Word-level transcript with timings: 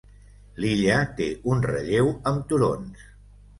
L'illa 0.63 0.95
té 1.19 1.27
un 1.53 1.63
relleu 1.67 2.11
amb 2.35 2.51
turons. 2.55 3.07